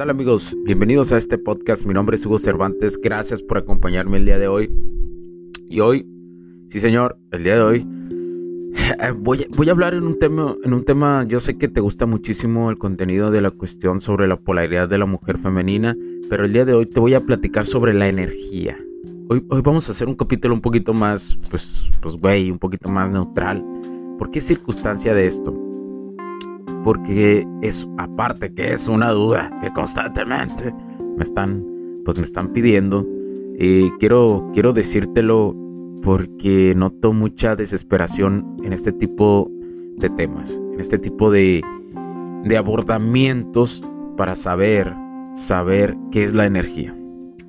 Tal 0.00 0.08
amigos? 0.08 0.56
Bienvenidos 0.64 1.12
a 1.12 1.18
este 1.18 1.36
podcast. 1.36 1.84
Mi 1.84 1.92
nombre 1.92 2.16
es 2.16 2.24
Hugo 2.24 2.38
Cervantes. 2.38 2.98
Gracias 2.98 3.42
por 3.42 3.58
acompañarme 3.58 4.16
el 4.16 4.24
día 4.24 4.38
de 4.38 4.48
hoy. 4.48 4.74
Y 5.68 5.80
hoy, 5.80 6.08
sí 6.68 6.80
señor, 6.80 7.18
el 7.32 7.44
día 7.44 7.56
de 7.56 7.60
hoy 7.60 7.86
voy, 9.18 9.46
voy, 9.54 9.68
a 9.68 9.72
hablar 9.72 9.92
en 9.92 10.04
un 10.04 10.18
tema, 10.18 10.56
en 10.64 10.72
un 10.72 10.86
tema. 10.86 11.26
Yo 11.28 11.38
sé 11.38 11.58
que 11.58 11.68
te 11.68 11.82
gusta 11.82 12.06
muchísimo 12.06 12.70
el 12.70 12.78
contenido 12.78 13.30
de 13.30 13.42
la 13.42 13.50
cuestión 13.50 14.00
sobre 14.00 14.26
la 14.26 14.38
polaridad 14.38 14.88
de 14.88 14.96
la 14.96 15.04
mujer 15.04 15.36
femenina, 15.36 15.94
pero 16.30 16.46
el 16.46 16.54
día 16.54 16.64
de 16.64 16.72
hoy 16.72 16.86
te 16.86 16.98
voy 16.98 17.12
a 17.12 17.20
platicar 17.20 17.66
sobre 17.66 17.92
la 17.92 18.08
energía. 18.08 18.78
Hoy, 19.28 19.44
hoy 19.50 19.60
vamos 19.60 19.86
a 19.90 19.92
hacer 19.92 20.08
un 20.08 20.14
capítulo 20.14 20.54
un 20.54 20.62
poquito 20.62 20.94
más, 20.94 21.38
pues, 21.50 21.90
pues, 22.00 22.16
güey, 22.16 22.50
un 22.50 22.58
poquito 22.58 22.88
más 22.88 23.10
neutral. 23.10 23.62
¿Por 24.18 24.30
qué 24.30 24.40
circunstancia 24.40 25.12
de 25.12 25.26
esto? 25.26 25.69
Porque 26.84 27.44
es 27.62 27.88
aparte 27.98 28.52
que 28.52 28.72
es 28.72 28.88
una 28.88 29.10
duda 29.10 29.50
que 29.60 29.72
constantemente 29.72 30.72
me 31.16 31.24
están 31.24 31.64
pues 32.04 32.18
me 32.18 32.24
están 32.24 32.52
pidiendo 32.52 33.06
y 33.58 33.90
quiero 33.98 34.50
quiero 34.52 34.72
decírtelo 34.72 35.54
porque 36.02 36.74
noto 36.74 37.12
mucha 37.12 37.56
desesperación 37.56 38.56
en 38.64 38.72
este 38.72 38.92
tipo 38.92 39.50
de 39.96 40.08
temas 40.10 40.58
en 40.72 40.80
este 40.80 40.98
tipo 40.98 41.30
de 41.30 41.62
de 42.44 42.56
abordamientos 42.56 43.82
para 44.16 44.34
saber 44.34 44.94
saber 45.34 45.96
qué 46.10 46.24
es 46.24 46.32
la 46.32 46.46
energía 46.46 46.96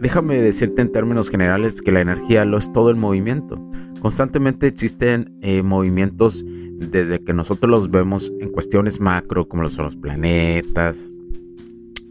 déjame 0.01 0.41
decirte 0.41 0.81
en 0.81 0.91
términos 0.91 1.29
generales 1.29 1.81
que 1.81 1.91
la 1.91 2.01
energía 2.01 2.43
lo 2.43 2.57
es 2.57 2.71
todo 2.73 2.89
el 2.89 2.97
movimiento. 2.97 3.61
Constantemente 4.01 4.67
existen 4.67 5.37
eh, 5.41 5.61
movimientos 5.61 6.43
desde 6.45 7.19
que 7.23 7.33
nosotros 7.33 7.69
los 7.69 7.91
vemos 7.91 8.33
en 8.39 8.49
cuestiones 8.49 8.99
macro, 8.99 9.47
como 9.47 9.69
son 9.69 9.85
los 9.85 9.95
planetas, 9.95 11.13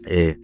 eh, 0.05 0.37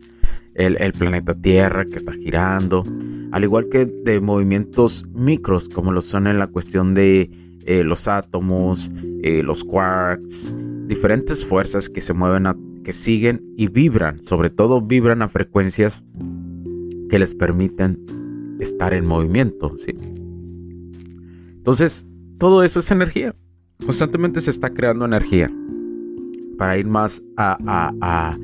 el, 0.55 0.91
planeta 0.91 1.33
Tierra 1.33 1.85
que 1.85 1.95
está 1.95 2.11
girando, 2.11 2.83
al 3.31 3.43
igual 3.43 3.69
que 3.69 3.85
de 3.85 4.19
movimientos 4.19 5.05
micros, 5.13 5.69
como 5.69 5.91
lo 5.91 6.01
son 6.01 6.27
en 6.27 6.39
la 6.39 6.47
cuestión 6.47 6.93
de 6.93 7.29
eh, 7.65 7.83
los 7.83 8.07
átomos, 8.07 8.91
los 9.21 9.63
quarks, 9.63 10.53
diferentes 10.87 11.45
fuerzas 11.45 11.89
que 11.89 12.01
se 12.01 12.13
mueven, 12.13 12.45
que 12.83 12.91
siguen 12.91 13.43
y 13.55 13.67
vibran, 13.67 14.21
sobre 14.21 14.49
todo 14.49 14.81
vibran 14.81 15.21
a 15.21 15.27
frecuencias 15.27 16.03
que 17.09 17.19
les 17.19 17.33
permiten 17.33 18.57
estar 18.59 18.93
en 18.93 19.07
movimiento, 19.07 19.75
¿sí? 19.77 19.93
Entonces, 21.57 22.05
todo 22.37 22.63
eso 22.63 22.79
es 22.79 22.91
energía 22.91 23.35
constantemente 23.85 24.41
se 24.41 24.51
está 24.51 24.69
creando 24.71 25.05
energía. 25.05 25.51
Para 26.57 26.77
ir 26.77 26.87
más 26.87 27.21
a, 27.37 28.37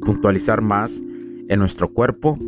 puntualizar 0.00 0.60
más 0.60 1.02
en 1.48 1.58
nuestro 1.58 1.92
cuerpo, 1.92 2.38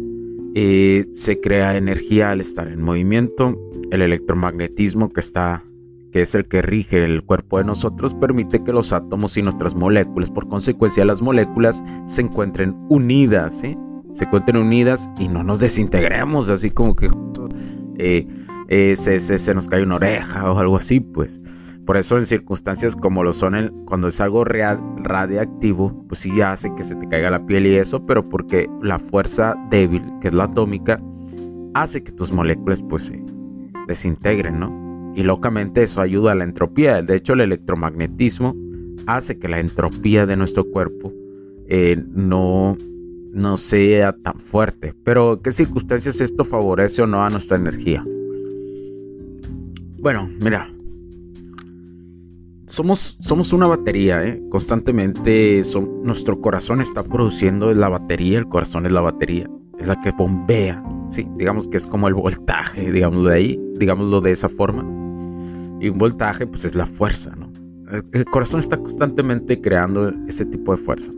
eh, 0.54 1.06
se 1.14 1.40
crea 1.40 1.76
energía 1.76 2.30
al 2.30 2.40
estar 2.40 2.68
en 2.68 2.82
movimiento. 2.82 3.58
El 3.90 4.02
electromagnetismo 4.02 5.10
que 5.10 5.20
está 5.20 5.64
que 6.12 6.22
es 6.22 6.34
el 6.34 6.46
que 6.46 6.62
rige 6.62 7.04
el 7.04 7.22
cuerpo 7.22 7.58
de 7.58 7.64
nosotros, 7.64 8.14
permite 8.14 8.64
que 8.64 8.72
los 8.72 8.94
átomos 8.94 9.36
y 9.36 9.42
nuestras 9.42 9.74
moléculas, 9.74 10.30
por 10.30 10.48
consecuencia 10.48 11.04
las 11.04 11.20
moléculas, 11.20 11.84
se 12.06 12.22
encuentren 12.22 12.74
unidas, 12.88 13.62
se 14.12 14.24
encuentren 14.24 14.56
unidas 14.56 15.10
y 15.18 15.28
no 15.28 15.42
nos 15.42 15.60
desintegremos, 15.60 16.50
así 16.50 16.70
como 16.70 16.94
que 16.94 17.10
eh, 17.98 18.26
eh, 18.68 18.94
se, 18.96 19.20
se, 19.20 19.54
nos 19.54 19.68
cae 19.68 19.82
una 19.82 19.96
oreja 19.96 20.50
o 20.52 20.58
algo 20.58 20.76
así, 20.76 21.00
pues. 21.00 21.40
Por 21.84 21.96
eso 21.96 22.18
en 22.18 22.26
circunstancias 22.26 22.94
como 22.94 23.22
lo 23.24 23.32
son 23.32 23.54
el, 23.54 23.72
cuando 23.86 24.08
es 24.08 24.20
algo 24.20 24.44
real, 24.44 24.78
radiactivo, 24.98 26.04
pues 26.06 26.20
sí 26.20 26.40
hace 26.42 26.74
que 26.74 26.84
se 26.84 26.94
te 26.94 27.08
caiga 27.08 27.30
la 27.30 27.46
piel 27.46 27.66
y 27.66 27.76
eso, 27.76 28.04
pero 28.04 28.22
porque 28.22 28.68
la 28.82 28.98
fuerza 28.98 29.56
débil, 29.70 30.02
que 30.20 30.28
es 30.28 30.34
la 30.34 30.44
atómica, 30.44 31.00
hace 31.72 32.02
que 32.02 32.12
tus 32.12 32.30
moléculas 32.30 32.82
pues 32.82 33.06
se 33.06 33.24
desintegren, 33.86 34.60
¿no? 34.60 35.12
Y 35.14 35.22
locamente 35.22 35.82
eso 35.82 36.02
ayuda 36.02 36.32
a 36.32 36.34
la 36.34 36.44
entropía. 36.44 37.02
De 37.02 37.16
hecho, 37.16 37.32
el 37.32 37.40
electromagnetismo 37.40 38.54
hace 39.06 39.38
que 39.38 39.48
la 39.48 39.58
entropía 39.58 40.26
de 40.26 40.36
nuestro 40.36 40.64
cuerpo 40.70 41.14
eh, 41.68 42.02
no, 42.12 42.76
no 43.38 43.56
sea 43.56 44.12
tan 44.12 44.38
fuerte. 44.38 44.94
Pero, 45.04 45.40
¿qué 45.42 45.52
circunstancias 45.52 46.20
esto 46.20 46.44
favorece 46.44 47.02
o 47.02 47.06
no 47.06 47.22
a 47.24 47.30
nuestra 47.30 47.56
energía? 47.56 48.04
Bueno, 50.00 50.30
mira, 50.42 50.70
somos, 52.66 53.16
somos 53.20 53.52
una 53.52 53.66
batería, 53.66 54.24
¿eh? 54.24 54.42
Constantemente 54.50 55.62
nuestro 56.02 56.40
corazón 56.40 56.80
está 56.80 57.02
produciendo 57.02 57.72
la 57.74 57.88
batería, 57.88 58.38
el 58.38 58.48
corazón 58.48 58.86
es 58.86 58.92
la 58.92 59.00
batería, 59.00 59.48
es 59.78 59.86
la 59.86 60.00
que 60.00 60.12
bombea, 60.12 60.82
¿sí? 61.08 61.26
Digamos 61.36 61.66
que 61.66 61.78
es 61.78 61.86
como 61.86 62.08
el 62.08 62.14
voltaje, 62.14 62.92
digámoslo 62.92 63.30
de 63.30 63.34
ahí, 63.34 63.60
digámoslo 63.78 64.20
de 64.20 64.32
esa 64.32 64.48
forma. 64.48 64.82
Y 65.80 65.88
un 65.88 65.98
voltaje, 65.98 66.46
pues 66.46 66.64
es 66.64 66.74
la 66.74 66.86
fuerza, 66.86 67.34
¿no? 67.36 67.50
El, 68.12 68.24
corazón 68.26 68.60
está 68.60 68.76
constantemente 68.76 69.60
creando 69.60 70.12
ese 70.26 70.44
tipo 70.44 70.76
de 70.76 70.82
fuerza. 70.82 71.12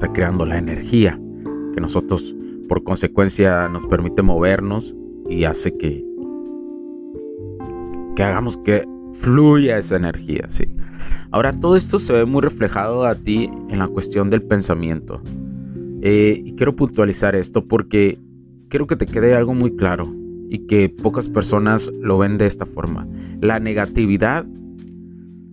Está 0.00 0.14
creando 0.14 0.46
la 0.46 0.56
energía 0.56 1.20
que 1.74 1.80
nosotros, 1.82 2.34
por 2.70 2.82
consecuencia, 2.82 3.68
nos 3.68 3.84
permite 3.84 4.22
movernos 4.22 4.96
y 5.28 5.44
hace 5.44 5.76
que, 5.76 6.02
que 8.16 8.22
hagamos 8.22 8.56
que 8.56 8.88
fluya 9.12 9.76
esa 9.76 9.96
energía, 9.96 10.48
sí. 10.48 10.64
Ahora, 11.30 11.52
todo 11.52 11.76
esto 11.76 11.98
se 11.98 12.14
ve 12.14 12.24
muy 12.24 12.40
reflejado 12.40 13.04
a 13.04 13.14
ti 13.14 13.50
en 13.68 13.78
la 13.78 13.88
cuestión 13.88 14.30
del 14.30 14.40
pensamiento. 14.40 15.20
Eh, 16.00 16.44
y 16.46 16.54
quiero 16.54 16.74
puntualizar 16.74 17.36
esto 17.36 17.68
porque 17.68 18.18
quiero 18.70 18.86
que 18.86 18.96
te 18.96 19.04
quede 19.04 19.34
algo 19.34 19.52
muy 19.52 19.76
claro 19.76 20.04
y 20.48 20.60
que 20.60 20.88
pocas 20.88 21.28
personas 21.28 21.92
lo 22.00 22.16
ven 22.16 22.38
de 22.38 22.46
esta 22.46 22.64
forma. 22.64 23.06
La 23.42 23.60
negatividad, 23.60 24.46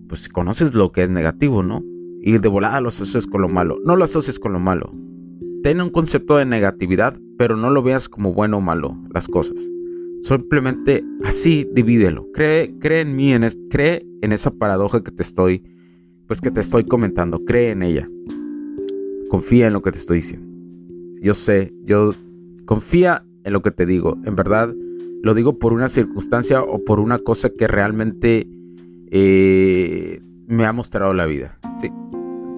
pues 0.07 0.30
conoces 0.30 0.74
lo 0.74 0.94
que 0.94 1.03
es 1.03 1.09
negativo, 1.09 1.63
¿no? 1.63 1.84
Y 2.28 2.40
de 2.40 2.50
volada 2.50 2.82
lo 2.82 2.90
asocias 2.90 3.26
con 3.26 3.42
lo 3.42 3.48
malo. 3.48 3.80
No 3.86 3.96
lo 3.96 4.04
asocies 4.04 4.38
con 4.38 4.52
lo 4.52 4.60
malo. 4.60 4.92
Ten 5.64 5.80
un 5.80 5.90
concepto 5.90 6.36
de 6.36 6.46
negatividad, 6.46 7.18
pero 7.38 7.56
no 7.56 7.70
lo 7.70 7.82
veas 7.82 8.10
como 8.10 8.34
bueno 8.34 8.58
o 8.58 8.60
malo 8.60 8.98
las 9.14 9.30
cosas. 9.30 9.56
Simplemente 10.20 11.06
así 11.24 11.66
divídelo. 11.72 12.28
Cree, 12.34 12.78
cree 12.80 13.00
en 13.00 13.16
mí, 13.16 13.34
cree 13.70 14.06
en 14.22 14.34
esa 14.34 14.52
paradoja 14.52 15.02
que 15.06 15.12
te 15.12 15.24
estoy, 15.24 15.64
pues 16.28 16.42
que 16.42 16.51
te 16.51 16.60
estoy 16.60 16.84
comentando. 16.84 17.46
Cree 17.46 17.72
en 17.72 17.81
ella. 17.81 18.10
Confía 19.30 19.68
en 19.68 19.72
lo 19.72 19.81
que 19.81 19.94
te 19.94 20.00
estoy 20.00 20.18
diciendo. 20.18 20.50
Yo 21.22 21.34
sé, 21.34 21.74
yo 21.86 22.10
confía 22.66 23.24
en 23.46 23.54
lo 23.54 23.62
que 23.62 23.72
te 23.72 23.86
digo. 23.86 24.18
En 24.25 24.36
verdad, 24.36 24.75
lo 25.24 25.34
digo 25.34 25.60
por 25.60 25.72
una 25.72 25.88
circunstancia 25.88 26.62
o 26.62 26.84
por 26.84 27.00
una 27.00 27.19
cosa 27.19 27.51
que 27.57 27.69
realmente 27.69 28.50
eh, 29.12 30.19
me 30.46 30.66
ha 30.66 30.74
mostrado 30.74 31.13
la 31.13 31.25
vida. 31.25 31.57
Sí. 31.80 31.90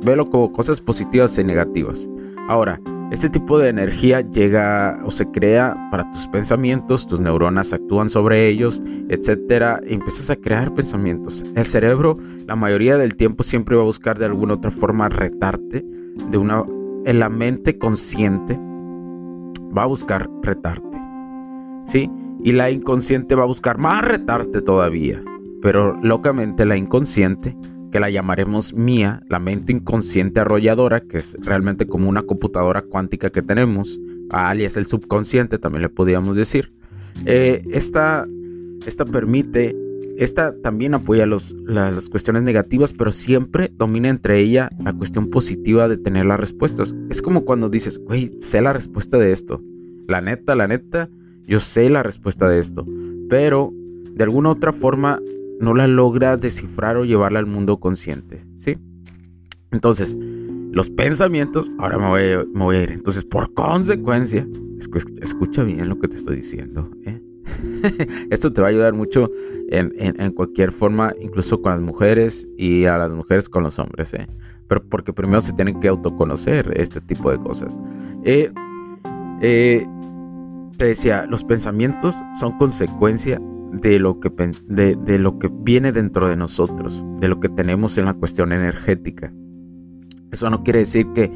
Velo 0.03 0.29
como 0.29 0.51
cosas 0.51 0.81
positivas 0.81 1.37
y 1.37 1.43
negativas. 1.43 2.09
Ahora, 2.47 2.79
este 3.11 3.29
tipo 3.29 3.57
de 3.57 3.69
energía 3.69 4.21
llega 4.21 5.01
o 5.03 5.11
se 5.11 5.29
crea 5.31 5.75
para 5.91 6.09
tus 6.11 6.27
pensamientos, 6.27 7.07
tus 7.07 7.19
neuronas 7.19 7.73
actúan 7.73 8.09
sobre 8.09 8.47
ellos, 8.47 8.81
etcétera, 9.09 9.81
y 9.87 9.95
empiezas 9.95 10.29
a 10.29 10.35
crear 10.35 10.73
pensamientos. 10.73 11.43
El 11.55 11.65
cerebro, 11.65 12.17
la 12.47 12.55
mayoría 12.55 12.97
del 12.97 13.15
tiempo, 13.15 13.43
siempre 13.43 13.75
va 13.75 13.81
a 13.81 13.85
buscar 13.85 14.19
de 14.19 14.25
alguna 14.25 14.55
otra 14.55 14.69
forma 14.69 15.09
retarte, 15.09 15.83
de 16.29 16.37
una, 16.37 16.63
en 17.05 17.19
la 17.19 17.29
mente 17.29 17.77
consciente 17.77 18.59
va 19.75 19.83
a 19.83 19.87
buscar 19.87 20.29
retarte, 20.43 20.99
¿sí? 21.85 22.09
Y 22.43 22.51
la 22.51 22.71
inconsciente 22.71 23.35
va 23.35 23.43
a 23.43 23.47
buscar 23.47 23.77
más 23.79 24.03
retarte 24.03 24.61
todavía, 24.61 25.21
pero 25.61 25.97
locamente 26.01 26.65
la 26.65 26.77
inconsciente 26.77 27.55
que 27.91 27.99
la 27.99 28.09
llamaremos 28.09 28.73
mía, 28.73 29.21
la 29.29 29.39
mente 29.39 29.71
inconsciente 29.71 30.39
arrolladora, 30.39 31.01
que 31.01 31.17
es 31.17 31.37
realmente 31.41 31.87
como 31.87 32.09
una 32.09 32.23
computadora 32.23 32.81
cuántica 32.81 33.29
que 33.29 33.41
tenemos, 33.41 33.99
alias 34.29 34.77
el 34.77 34.85
subconsciente, 34.85 35.57
también 35.57 35.83
le 35.83 35.89
podríamos 35.89 36.35
decir. 36.35 36.71
Eh, 37.25 37.61
esta, 37.71 38.27
esta 38.85 39.05
permite, 39.05 39.75
esta 40.17 40.53
también 40.61 40.93
apoya 40.93 41.25
los, 41.25 41.55
las 41.65 42.09
cuestiones 42.09 42.43
negativas, 42.43 42.93
pero 42.93 43.11
siempre 43.11 43.71
domina 43.75 44.09
entre 44.09 44.39
ella 44.39 44.69
la 44.83 44.93
cuestión 44.93 45.29
positiva 45.29 45.87
de 45.87 45.97
tener 45.97 46.25
las 46.25 46.39
respuestas. 46.39 46.95
Es 47.09 47.21
como 47.21 47.45
cuando 47.45 47.69
dices, 47.69 47.97
güey, 47.99 48.31
sé 48.39 48.61
la 48.61 48.73
respuesta 48.73 49.17
de 49.17 49.31
esto. 49.31 49.61
La 50.07 50.21
neta, 50.21 50.55
la 50.55 50.67
neta, 50.67 51.09
yo 51.43 51.59
sé 51.59 51.89
la 51.89 52.03
respuesta 52.03 52.47
de 52.47 52.59
esto, 52.59 52.85
pero 53.29 53.73
de 54.13 54.23
alguna 54.23 54.51
otra 54.51 54.73
forma 54.73 55.19
no 55.59 55.73
la 55.73 55.87
logra 55.87 56.37
descifrar 56.37 56.97
o 56.97 57.05
llevarla 57.05 57.39
al 57.39 57.45
mundo 57.45 57.79
consciente, 57.79 58.45
¿sí? 58.57 58.77
Entonces, 59.71 60.17
los 60.71 60.89
pensamientos, 60.89 61.71
ahora 61.79 61.97
me 61.97 62.07
voy, 62.53 62.75
a 62.75 62.83
ir. 62.83 62.91
Entonces, 62.91 63.25
por 63.25 63.53
consecuencia, 63.53 64.47
escucha 65.21 65.63
bien 65.63 65.89
lo 65.89 65.99
que 65.99 66.07
te 66.07 66.17
estoy 66.17 66.37
diciendo. 66.37 66.89
¿eh? 67.05 67.21
Esto 68.29 68.53
te 68.53 68.61
va 68.61 68.67
a 68.67 68.69
ayudar 68.71 68.93
mucho 68.93 69.31
en, 69.69 70.31
cualquier 70.31 70.71
forma, 70.71 71.13
incluso 71.19 71.61
con 71.61 71.71
las 71.73 71.81
mujeres 71.81 72.47
y 72.57 72.85
a 72.85 72.97
las 72.97 73.13
mujeres 73.13 73.49
con 73.49 73.63
los 73.63 73.79
hombres. 73.79 74.13
¿eh? 74.13 74.27
Pero 74.67 74.83
porque 74.83 75.11
primero 75.11 75.41
se 75.41 75.53
tienen 75.53 75.79
que 75.79 75.87
autoconocer 75.87 76.71
este 76.79 77.01
tipo 77.01 77.31
de 77.31 77.39
cosas. 77.39 77.79
Eh, 78.23 78.51
te 80.77 80.85
decía, 80.85 81.25
los 81.27 81.43
pensamientos 81.43 82.15
son 82.39 82.57
consecuencia 82.57 83.41
de 83.71 83.99
lo, 83.99 84.19
que, 84.19 84.31
de, 84.67 85.19
lo 85.19 85.39
que 85.39 85.49
viene 85.51 85.91
dentro 85.91 86.27
de 86.27 86.35
nosotros, 86.35 87.03
de 87.19 87.27
lo 87.27 87.39
que 87.39 87.49
tenemos 87.49 87.97
en 87.97 88.05
la 88.05 88.13
cuestión 88.13 88.51
energética. 88.51 89.33
Eso 90.31 90.49
no 90.49 90.63
quiere 90.63 90.79
decir 90.79 91.07
que, 91.13 91.31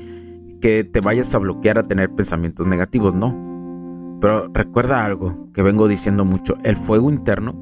que 0.62 0.84
te 0.84 1.00
vayas 1.00 1.34
a 1.36 1.40
bloquear 1.40 1.80
a 1.80 1.84
tener 1.84 2.10
pensamientos 2.12 2.68
negativos, 2.68 3.14
no. 3.14 4.18
Pero 4.22 4.50
recuerda 4.54 5.04
algo 5.04 5.50
que 5.54 5.62
vengo 5.62 5.88
diciendo 5.88 6.26
mucho, 6.26 6.58
el 6.64 6.76
fuego 6.76 7.10
interno, 7.10 7.54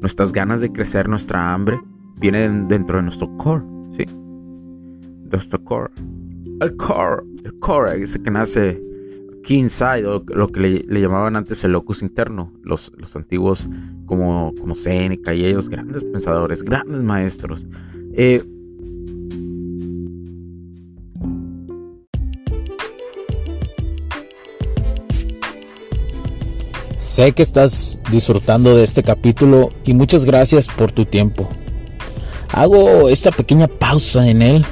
nuestras 0.00 0.32
ganas 0.32 0.60
de 0.60 0.72
crecer, 0.72 1.08
nuestra 1.08 1.52
hambre, 1.52 1.80
viene 2.20 2.48
dentro 2.66 2.96
de 2.96 3.02
nuestro 3.02 3.36
core, 3.36 3.64
¿sí? 3.90 4.04
Nuestro 5.30 5.62
core. 5.64 5.90
El 6.60 6.76
core, 6.76 7.22
el 7.44 7.58
core, 7.58 8.02
ese 8.02 8.22
que 8.22 8.30
nace 8.30 8.82
aquí 9.44 9.56
inside, 9.56 10.06
o 10.06 10.24
lo 10.26 10.48
que 10.48 10.84
le, 10.88 11.00
llamaban 11.00 11.36
antes 11.36 11.62
el 11.64 11.72
locus 11.72 12.00
interno, 12.00 12.50
los, 12.62 12.92
los 12.96 13.14
antiguos 13.14 13.68
como, 14.06 14.54
como 14.58 14.74
Seneca 14.74 15.34
y 15.34 15.44
ellos, 15.44 15.68
grandes 15.68 16.02
pensadores, 16.02 16.62
grandes 16.62 17.02
maestros. 17.02 17.66
Eh, 18.14 18.42
sé 26.96 27.32
que 27.32 27.42
estás 27.42 28.00
disfrutando 28.10 28.74
de 28.74 28.84
este 28.84 29.02
capítulo 29.02 29.68
y 29.84 29.92
muchas 29.92 30.24
gracias 30.24 30.68
por 30.68 30.90
tu 30.90 31.04
tiempo. 31.04 31.46
Hago 32.50 33.10
esta 33.10 33.30
pequeña 33.30 33.66
pausa 33.66 34.26
en 34.26 34.40
él 34.40 34.64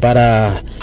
para 0.00 0.62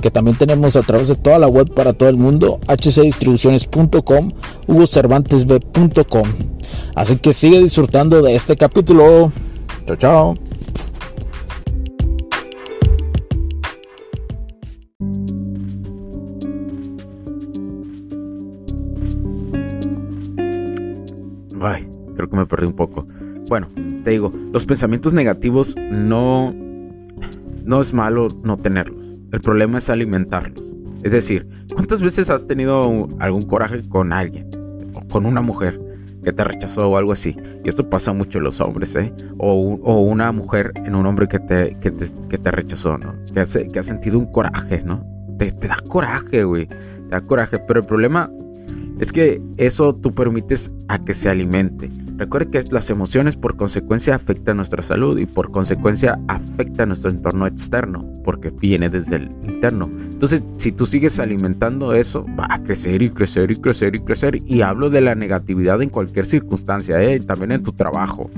que 0.00 0.10
también 0.10 0.36
tenemos 0.36 0.76
a 0.76 0.82
través 0.82 1.08
de 1.08 1.16
toda 1.16 1.38
la 1.38 1.48
web 1.48 1.72
para 1.72 1.92
todo 1.92 2.08
el 2.08 2.16
mundo, 2.16 2.60
hcdistribuciones.com, 2.68 4.32
hugocervantesb.com. 4.66 6.28
Así 6.94 7.16
que 7.16 7.32
sigue 7.32 7.60
disfrutando 7.60 8.22
de 8.22 8.34
este 8.34 8.56
capítulo. 8.56 9.32
Chao, 9.86 9.96
chao. 9.96 10.34
Ay, 21.60 21.88
creo 22.14 22.28
que 22.28 22.36
me 22.36 22.46
perdí 22.46 22.66
un 22.66 22.76
poco. 22.76 23.06
Bueno, 23.48 23.68
te 24.04 24.10
digo, 24.10 24.32
los 24.52 24.66
pensamientos 24.66 25.12
negativos 25.12 25.74
no 25.76 26.54
no 27.64 27.80
es 27.80 27.92
malo 27.92 28.28
no 28.42 28.56
tenerlos. 28.56 28.95
El 29.36 29.42
problema 29.42 29.76
es 29.76 29.90
alimentarlos. 29.90 30.64
Es 31.02 31.12
decir, 31.12 31.46
¿cuántas 31.74 32.00
veces 32.00 32.30
has 32.30 32.46
tenido 32.46 33.06
algún 33.18 33.42
coraje 33.42 33.82
con 33.86 34.14
alguien? 34.14 34.48
Con 35.10 35.26
una 35.26 35.42
mujer 35.42 35.78
que 36.24 36.32
te 36.32 36.42
rechazó 36.42 36.88
o 36.88 36.96
algo 36.96 37.12
así. 37.12 37.36
Y 37.62 37.68
esto 37.68 37.86
pasa 37.90 38.14
mucho 38.14 38.38
en 38.38 38.44
los 38.44 38.62
hombres, 38.62 38.96
¿eh? 38.96 39.12
O, 39.36 39.60
una 40.00 40.32
mujer 40.32 40.72
en 40.74 40.94
un 40.94 41.04
hombre 41.04 41.28
que 41.28 41.38
te, 41.38 41.76
que 41.80 41.90
te, 41.90 42.50
rechazó, 42.50 42.96
¿no? 42.96 43.14
Que, 43.34 43.68
que 43.68 43.78
ha 43.78 43.82
sentido 43.82 44.18
un 44.18 44.32
coraje, 44.32 44.82
¿no? 44.82 45.04
Te, 45.38 45.52
te 45.52 45.68
da 45.68 45.76
coraje, 45.86 46.42
güey. 46.42 46.66
Te 46.66 47.08
da 47.10 47.20
coraje. 47.20 47.58
Pero 47.58 47.80
el 47.80 47.86
problema 47.86 48.30
es 48.98 49.12
que 49.12 49.42
eso 49.58 49.94
tú 49.94 50.14
permites 50.14 50.70
a 50.88 50.98
que 51.04 51.12
se 51.12 51.28
alimente. 51.28 51.90
Recuerde 52.16 52.50
que 52.50 52.62
las 52.70 52.88
emociones 52.88 53.36
por 53.36 53.56
consecuencia 53.56 54.14
afectan 54.14 54.56
nuestra 54.56 54.82
salud 54.82 55.18
y 55.18 55.26
por 55.26 55.50
consecuencia 55.50 56.18
afecta 56.28 56.86
nuestro 56.86 57.10
entorno 57.10 57.46
externo, 57.46 58.10
porque 58.24 58.50
viene 58.50 58.88
desde 58.88 59.16
el 59.16 59.30
interno. 59.44 59.90
Entonces, 60.12 60.42
si 60.56 60.72
tú 60.72 60.86
sigues 60.86 61.20
alimentando 61.20 61.92
eso, 61.92 62.24
va 62.38 62.46
a 62.48 62.62
crecer 62.62 63.02
y 63.02 63.10
crecer 63.10 63.50
y 63.50 63.56
crecer 63.56 63.94
y 63.96 63.98
crecer. 63.98 64.38
Y 64.46 64.62
hablo 64.62 64.88
de 64.88 65.02
la 65.02 65.14
negatividad 65.14 65.82
en 65.82 65.90
cualquier 65.90 66.24
circunstancia, 66.24 67.02
¿eh? 67.02 67.20
también 67.20 67.52
en 67.52 67.62
tu 67.62 67.72
trabajo, 67.72 68.30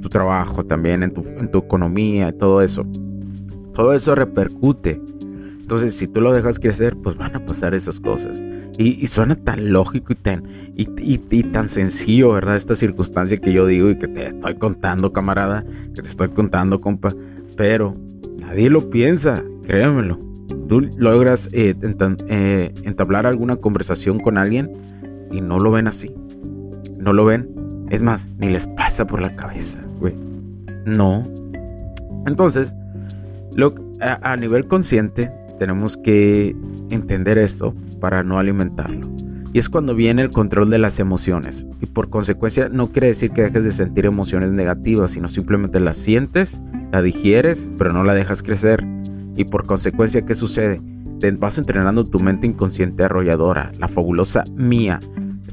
tu 0.00 0.08
trabajo, 0.08 0.64
también 0.64 1.04
en 1.04 1.12
tu, 1.12 1.22
en 1.22 1.48
tu 1.48 1.58
economía, 1.58 2.36
todo 2.36 2.60
eso. 2.60 2.84
Todo 3.72 3.94
eso 3.94 4.16
repercute 4.16 5.00
entonces, 5.72 5.98
si 5.98 6.06
tú 6.06 6.20
lo 6.20 6.34
dejas 6.34 6.60
crecer, 6.60 6.98
pues 7.02 7.16
van 7.16 7.34
a 7.34 7.46
pasar 7.46 7.72
esas 7.72 7.98
cosas. 7.98 8.44
Y, 8.76 9.06
suena 9.06 9.36
tan 9.36 9.72
lógico 9.72 10.12
y 10.12 10.16
tan, 10.16 10.42
y, 10.76 11.42
tan 11.44 11.66
sencillo, 11.66 12.32
¿verdad? 12.32 12.56
Esta 12.56 12.74
circunstancia 12.74 13.38
que 13.38 13.54
yo 13.54 13.64
digo 13.64 13.88
y 13.88 13.96
que 13.96 14.06
te 14.06 14.26
estoy 14.26 14.56
contando, 14.56 15.14
camarada, 15.14 15.64
que 15.94 16.02
te 16.02 16.08
estoy 16.08 16.28
contando, 16.28 16.78
compa. 16.78 17.08
Pero 17.56 17.94
nadie 18.38 18.68
lo 18.68 18.90
piensa, 18.90 19.42
créamelo. 19.66 20.18
Tú 20.68 20.90
logras 20.98 21.48
eh, 21.52 21.74
eh, 22.28 22.74
entablar 22.82 23.26
alguna 23.26 23.56
conversación 23.56 24.20
con 24.20 24.36
alguien 24.36 24.70
y 25.30 25.40
no 25.40 25.58
lo 25.58 25.70
ven 25.70 25.86
así. 25.86 26.14
No 26.98 27.14
lo 27.14 27.24
ven. 27.24 27.48
Es 27.88 28.02
más, 28.02 28.28
ni 28.36 28.50
les 28.50 28.66
pasa 28.66 29.06
por 29.06 29.22
la 29.22 29.34
cabeza, 29.36 29.80
güey. 30.00 30.14
No. 30.84 31.26
Entonces, 32.26 32.74
lo, 33.54 33.74
a 34.00 34.36
nivel 34.36 34.66
consciente, 34.66 35.32
tenemos 35.62 35.96
que 35.96 36.56
entender 36.90 37.38
esto 37.38 37.72
para 38.00 38.24
no 38.24 38.40
alimentarlo. 38.40 39.08
Y 39.52 39.60
es 39.60 39.68
cuando 39.68 39.94
viene 39.94 40.22
el 40.22 40.32
control 40.32 40.70
de 40.70 40.78
las 40.78 40.98
emociones. 40.98 41.68
Y 41.80 41.86
por 41.86 42.10
consecuencia 42.10 42.68
no 42.68 42.90
quiere 42.90 43.06
decir 43.06 43.30
que 43.30 43.42
dejes 43.42 43.62
de 43.62 43.70
sentir 43.70 44.06
emociones 44.06 44.50
negativas, 44.50 45.12
sino 45.12 45.28
simplemente 45.28 45.78
las 45.78 45.98
sientes, 45.98 46.60
la 46.90 47.00
digieres, 47.00 47.68
pero 47.78 47.92
no 47.92 48.02
la 48.02 48.12
dejas 48.12 48.42
crecer. 48.42 48.84
Y 49.36 49.44
por 49.44 49.64
consecuencia, 49.64 50.22
¿qué 50.22 50.34
sucede? 50.34 50.82
Te 51.20 51.30
vas 51.30 51.58
entrenando 51.58 52.02
tu 52.02 52.18
mente 52.18 52.48
inconsciente 52.48 53.04
arrolladora, 53.04 53.70
la 53.78 53.86
fabulosa 53.86 54.42
mía, 54.56 54.98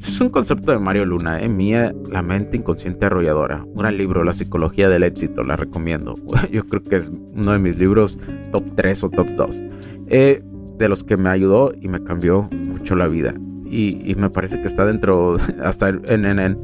este 0.00 0.12
es 0.12 0.20
un 0.22 0.30
concepto 0.30 0.72
de 0.72 0.78
Mario 0.78 1.04
Luna, 1.04 1.42
¿eh? 1.42 1.48
Mía, 1.50 1.92
la 2.10 2.22
mente 2.22 2.56
inconsciente 2.56 3.04
arrolladora. 3.04 3.64
Un 3.66 3.82
gran 3.82 3.98
libro, 3.98 4.24
La 4.24 4.32
psicología 4.32 4.88
del 4.88 5.02
éxito, 5.02 5.42
la 5.42 5.56
recomiendo. 5.56 6.14
Yo 6.50 6.66
creo 6.66 6.82
que 6.82 6.96
es 6.96 7.12
uno 7.34 7.52
de 7.52 7.58
mis 7.58 7.76
libros 7.76 8.18
top 8.50 8.64
3 8.76 9.04
o 9.04 9.10
top 9.10 9.28
2. 9.36 9.62
Eh, 10.10 10.42
de 10.76 10.88
los 10.88 11.04
que 11.04 11.16
me 11.16 11.28
ayudó 11.28 11.72
y 11.80 11.88
me 11.88 12.02
cambió 12.02 12.48
mucho 12.50 12.96
la 12.96 13.06
vida. 13.06 13.34
Y, 13.64 14.14
me 14.16 14.30
parece 14.30 14.60
que 14.60 14.66
está 14.66 14.84
dentro, 14.84 15.36
hasta 15.62 15.90
en, 15.90 16.24
en, 16.24 16.58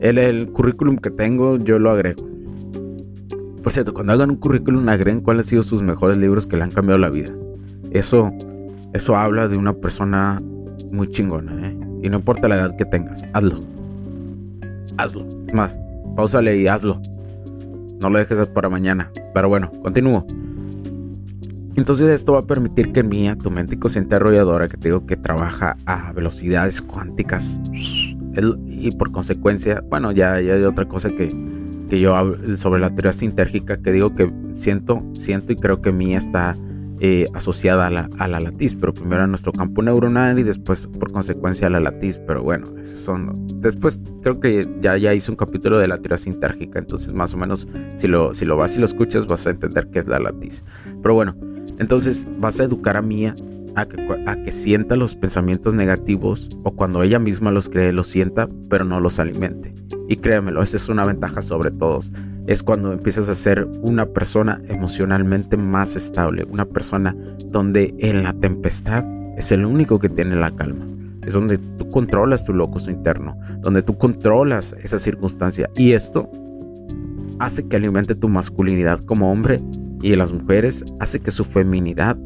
el 0.00 0.48
currículum 0.52 0.96
que 0.96 1.10
tengo, 1.10 1.58
yo 1.58 1.78
lo 1.78 1.90
agrego. 1.90 2.26
Por 3.62 3.72
cierto, 3.72 3.92
cuando 3.92 4.14
hagan 4.14 4.30
un 4.30 4.36
currículum, 4.36 4.88
agreguen 4.88 5.20
cuáles 5.20 5.46
han 5.46 5.50
sido 5.50 5.62
sus 5.62 5.82
mejores 5.82 6.16
libros 6.16 6.46
que 6.46 6.56
le 6.56 6.62
han 6.62 6.70
cambiado 6.70 6.98
la 6.98 7.10
vida. 7.10 7.34
Eso, 7.90 8.32
eso 8.94 9.16
habla 9.16 9.48
de 9.48 9.58
una 9.58 9.74
persona 9.74 10.40
muy 10.90 11.10
chingona, 11.10 11.68
¿eh? 11.68 11.76
Y 12.02 12.08
no 12.08 12.18
importa 12.18 12.48
la 12.48 12.56
edad 12.56 12.76
que 12.76 12.84
tengas, 12.84 13.24
hazlo. 13.32 13.58
Hazlo. 14.96 15.26
Es 15.48 15.54
más, 15.54 15.78
pausale 16.14 16.56
y 16.56 16.66
hazlo. 16.68 17.00
No 18.00 18.10
lo 18.10 18.18
dejes 18.18 18.48
para 18.48 18.68
mañana. 18.68 19.10
Pero 19.34 19.48
bueno, 19.48 19.70
continúo. 19.82 20.24
Entonces 21.76 22.08
esto 22.08 22.32
va 22.32 22.40
a 22.40 22.46
permitir 22.46 22.92
que 22.92 23.02
mía, 23.02 23.36
tu 23.36 23.50
mente 23.50 23.78
consciente 23.78 24.14
arrolladora, 24.14 24.66
que 24.66 24.78
te 24.78 24.88
digo 24.88 25.04
que 25.06 25.16
trabaja 25.16 25.76
a 25.84 26.12
velocidades 26.12 26.80
cuánticas, 26.80 27.60
y 28.66 28.90
por 28.92 29.12
consecuencia, 29.12 29.82
bueno, 29.88 30.12
ya, 30.12 30.40
ya 30.40 30.54
hay 30.54 30.64
otra 30.64 30.86
cosa 30.86 31.10
que, 31.10 31.28
que 31.88 32.00
yo 32.00 32.14
sobre 32.56 32.80
la 32.80 32.90
teoría 32.90 33.12
sintérgica, 33.12 33.78
que 33.78 33.92
digo 33.92 34.14
que 34.14 34.32
siento, 34.52 35.02
siento 35.12 35.52
y 35.52 35.56
creo 35.56 35.80
que 35.80 35.92
mía 35.92 36.18
está 36.18 36.54
eh, 37.00 37.26
asociada 37.34 37.86
a 37.86 37.90
la, 37.90 38.08
a 38.18 38.26
la, 38.26 38.40
latiz, 38.40 38.74
pero 38.74 38.94
primero 38.94 39.22
a 39.22 39.26
nuestro 39.26 39.52
campo 39.52 39.82
neuronal 39.82 40.38
y 40.38 40.42
después 40.42 40.86
por 40.86 41.12
consecuencia 41.12 41.66
a 41.66 41.70
la 41.70 41.80
latiz, 41.80 42.18
pero 42.26 42.42
bueno, 42.42 42.66
esos 42.80 43.00
son... 43.00 43.46
Después 43.60 44.00
creo 44.22 44.40
que 44.40 44.66
ya, 44.80 44.96
ya 44.96 45.12
hice 45.12 45.30
un 45.30 45.36
capítulo 45.36 45.78
de 45.78 45.88
la 45.88 45.98
teoría 45.98 46.16
sintérgica, 46.16 46.78
entonces 46.78 47.12
más 47.12 47.34
o 47.34 47.36
menos 47.36 47.68
si 47.96 48.08
lo, 48.08 48.32
si 48.32 48.46
lo 48.46 48.56
vas 48.56 48.76
y 48.76 48.78
lo 48.78 48.86
escuchas 48.86 49.26
vas 49.26 49.46
a 49.46 49.50
entender 49.50 49.88
qué 49.90 49.98
es 49.98 50.08
la 50.08 50.18
latiz. 50.18 50.64
Pero 51.02 51.14
bueno, 51.14 51.36
entonces 51.78 52.26
vas 52.38 52.60
a 52.60 52.64
educar 52.64 52.96
a 52.96 53.02
Mía 53.02 53.34
a 53.74 53.84
que, 53.84 54.00
a 54.26 54.42
que 54.42 54.52
sienta 54.52 54.96
los 54.96 55.16
pensamientos 55.16 55.74
negativos 55.74 56.48
o 56.62 56.70
cuando 56.72 57.02
ella 57.02 57.18
misma 57.18 57.50
los 57.50 57.68
cree, 57.68 57.92
los 57.92 58.06
sienta, 58.06 58.48
pero 58.70 58.86
no 58.86 59.00
los 59.00 59.18
alimente. 59.18 59.74
Y 60.08 60.16
créemelo, 60.16 60.62
esa 60.62 60.78
es 60.78 60.88
una 60.88 61.04
ventaja 61.04 61.42
sobre 61.42 61.70
todos 61.70 62.10
es 62.46 62.62
cuando 62.62 62.92
empiezas 62.92 63.28
a 63.28 63.34
ser 63.34 63.66
una 63.82 64.06
persona 64.06 64.60
emocionalmente 64.68 65.56
más 65.56 65.96
estable, 65.96 66.44
una 66.44 66.64
persona 66.64 67.16
donde 67.46 67.94
en 67.98 68.22
la 68.22 68.32
tempestad 68.32 69.04
es 69.36 69.50
el 69.52 69.64
único 69.64 69.98
que 69.98 70.08
tiene 70.08 70.36
la 70.36 70.54
calma. 70.54 70.86
Es 71.26 71.32
donde 71.32 71.58
tú 71.58 71.88
controlas 71.90 72.44
tu 72.44 72.54
locus 72.54 72.86
interno, 72.86 73.36
donde 73.60 73.82
tú 73.82 73.98
controlas 73.98 74.76
esa 74.82 74.98
circunstancia. 74.98 75.68
Y 75.76 75.92
esto 75.92 76.30
hace 77.40 77.66
que 77.66 77.76
alimente 77.76 78.14
tu 78.14 78.28
masculinidad 78.28 79.00
como 79.00 79.32
hombre 79.32 79.60
y 80.02 80.12
en 80.12 80.20
las 80.20 80.32
mujeres 80.32 80.84
hace 81.00 81.18
que 81.18 81.32
su 81.32 81.44
feminidad 81.44 82.16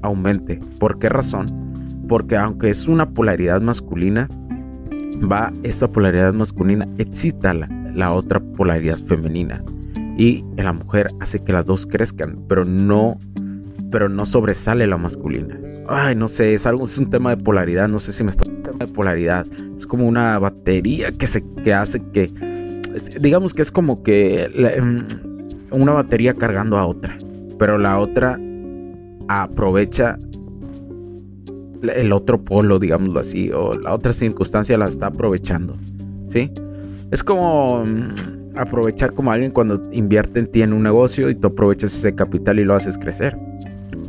aumente. 0.00 0.60
¿Por 0.80 0.98
qué 0.98 1.10
razón? 1.10 1.46
Porque 2.08 2.36
aunque 2.38 2.70
es 2.70 2.88
una 2.88 3.10
polaridad 3.10 3.60
masculina, 3.60 4.28
va 5.30 5.52
esta 5.62 5.88
polaridad 5.88 6.32
masculina, 6.32 6.86
excítala 6.96 7.68
la 7.98 8.12
otra 8.12 8.40
polaridad 8.40 8.98
femenina. 8.98 9.62
Y 10.16 10.44
la 10.56 10.72
mujer 10.72 11.08
hace 11.20 11.40
que 11.40 11.52
las 11.52 11.66
dos 11.66 11.86
crezcan, 11.86 12.44
pero 12.48 12.64
no, 12.64 13.18
pero 13.90 14.08
no 14.08 14.24
sobresale 14.24 14.86
la 14.86 14.96
masculina. 14.96 15.58
Ay, 15.88 16.14
no 16.14 16.28
sé, 16.28 16.54
es 16.54 16.66
algo, 16.66 16.84
es 16.84 16.98
un 16.98 17.10
tema 17.10 17.30
de 17.30 17.42
polaridad, 17.42 17.88
no 17.88 17.98
sé 17.98 18.12
si 18.12 18.22
me 18.22 18.30
está 18.30 18.48
un 18.48 18.62
tema 18.62 18.78
de 18.86 18.92
polaridad. 18.92 19.46
Es 19.76 19.86
como 19.86 20.06
una 20.06 20.38
batería 20.38 21.12
que 21.12 21.26
se 21.26 21.44
que 21.64 21.74
hace 21.74 22.00
que 22.12 22.30
digamos 23.20 23.54
que 23.54 23.62
es 23.62 23.70
como 23.70 24.02
que 24.02 24.44
em, 24.54 25.04
una 25.70 25.92
batería 25.92 26.34
cargando 26.34 26.78
a 26.78 26.86
otra, 26.86 27.16
pero 27.58 27.78
la 27.78 27.98
otra 27.98 28.38
aprovecha 29.28 30.18
el 31.82 32.12
otro 32.12 32.42
polo, 32.44 32.78
digámoslo 32.78 33.20
así, 33.20 33.50
o 33.52 33.72
la 33.72 33.94
otra 33.94 34.12
circunstancia 34.12 34.76
la 34.76 34.86
está 34.86 35.06
aprovechando, 35.06 35.76
¿sí? 36.26 36.50
Es 37.10 37.22
como 37.22 37.84
mm, 37.84 38.56
aprovechar 38.56 39.12
como 39.12 39.32
alguien 39.32 39.50
cuando 39.50 39.80
invierte 39.92 40.40
en 40.40 40.50
ti 40.50 40.62
en 40.62 40.72
un 40.72 40.82
negocio 40.82 41.30
y 41.30 41.34
tú 41.34 41.48
aprovechas 41.48 41.94
ese 41.94 42.14
capital 42.14 42.58
y 42.58 42.64
lo 42.64 42.74
haces 42.74 42.98
crecer. 42.98 43.38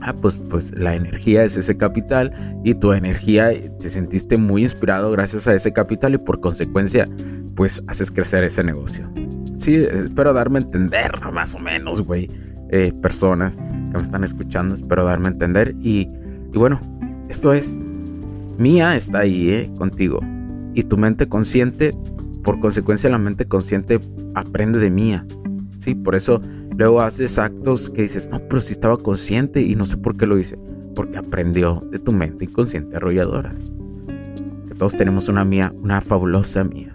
Ah, 0.01 0.13
pues, 0.13 0.35
pues 0.49 0.77
la 0.77 0.95
energía 0.95 1.43
es 1.43 1.57
ese 1.57 1.75
capital 1.77 2.31
y 2.63 2.73
tu 2.73 2.93
energía 2.93 3.51
te 3.79 3.89
sentiste 3.89 4.37
muy 4.37 4.63
inspirado 4.63 5.11
gracias 5.11 5.47
a 5.47 5.53
ese 5.53 5.73
capital 5.73 6.13
y 6.13 6.17
por 6.17 6.39
consecuencia 6.39 7.07
pues 7.55 7.83
haces 7.87 8.09
crecer 8.11 8.43
ese 8.43 8.63
negocio. 8.63 9.09
Sí, 9.57 9.75
espero 9.75 10.31
darme 10.33 10.59
a 10.59 10.61
entender, 10.61 11.11
más 11.33 11.53
o 11.53 11.59
menos, 11.59 12.01
güey. 12.01 12.29
Eh, 12.71 12.93
personas 13.01 13.57
que 13.57 13.97
me 13.97 14.01
están 14.01 14.23
escuchando, 14.23 14.75
espero 14.75 15.03
darme 15.03 15.27
a 15.27 15.31
entender 15.31 15.75
y, 15.81 16.07
y 16.53 16.57
bueno, 16.57 16.79
esto 17.27 17.51
es, 17.51 17.75
Mía 18.57 18.95
está 18.95 19.19
ahí, 19.19 19.51
eh, 19.51 19.71
contigo. 19.77 20.19
Y 20.73 20.83
tu 20.83 20.97
mente 20.97 21.27
consciente 21.27 21.91
por 22.49 22.59
consecuencia 22.59 23.11
la 23.11 23.19
mente 23.19 23.45
consciente 23.45 23.99
aprende 24.33 24.79
de 24.79 24.89
mía. 24.89 25.23
Sí, 25.77 25.93
por 25.93 26.15
eso 26.15 26.41
luego 26.75 26.99
haces 26.99 27.37
actos 27.37 27.91
que 27.91 28.01
dices, 28.01 28.27
no, 28.31 28.39
pero 28.39 28.59
si 28.59 28.73
estaba 28.73 28.97
consciente 28.97 29.61
y 29.61 29.75
no 29.75 29.85
sé 29.85 29.97
por 29.97 30.17
qué 30.17 30.25
lo 30.25 30.39
hice. 30.39 30.57
Porque 30.95 31.19
aprendió 31.19 31.87
de 31.91 31.99
tu 31.99 32.11
mente 32.11 32.45
inconsciente 32.45 32.95
arrolladora. 32.95 33.53
Que 34.67 34.73
todos 34.73 34.97
tenemos 34.97 35.29
una 35.29 35.45
mía, 35.45 35.71
una 35.83 36.01
fabulosa 36.01 36.63
mía. 36.63 36.91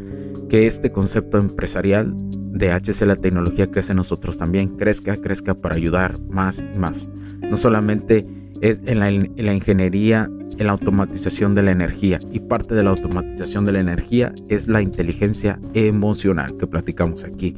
Que 0.49 0.67
este 0.67 0.91
concepto 0.91 1.37
empresarial 1.39 2.15
de 2.53 2.73
HC 2.73 3.03
La 3.07 3.17
Tecnología 3.17 3.71
crece 3.71 3.93
en 3.93 3.99
nosotros 3.99 4.39
también, 4.39 4.77
crezca, 4.77 5.17
crezca 5.19 5.55
para 5.55 5.77
ayudar 5.77 6.19
más 6.31 6.65
y 6.75 6.79
más. 6.79 7.09
No 7.43 7.57
solamente 7.57 8.27
es 8.61 8.81
en 8.87 8.99
la, 8.99 9.09
en 9.09 9.47
la 9.47 9.55
ingeniería 9.55 10.29
en 10.59 10.67
la 10.67 10.73
automatización 10.73 11.55
de 11.55 11.63
la 11.63 11.71
energía 11.71 12.19
y 12.33 12.41
parte 12.41 12.75
de 12.75 12.83
la 12.83 12.91
automatización 12.91 13.65
de 13.65 13.73
la 13.73 13.81
energía 13.81 14.33
es 14.49 14.69
la 14.69 14.83
inteligencia 14.83 15.59
emocional 15.75 16.57
que 16.57 16.67
platicamos 16.67 17.25
aquí 17.25 17.57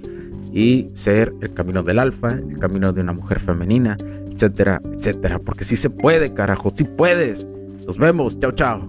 y 0.53 0.91
ser 0.93 1.33
el 1.41 1.55
camino 1.55 1.83
del 1.83 1.99
alfa, 1.99 2.29
el 2.29 2.59
camino 2.59 2.93
de 2.93 3.01
una 3.01 3.13
mujer 3.13 3.41
femenina, 3.41 3.97
etcétera, 4.31 4.81
etcétera, 4.93 5.39
porque 5.39 5.65
si 5.65 5.77
se 5.77 5.91
puede, 5.91 6.35
carajo, 6.35 6.71
si 6.75 6.85
puedes. 6.85 7.47
Nos 7.87 7.99
vemos, 7.99 8.39
chao, 8.39 8.53
chao. 8.53 8.89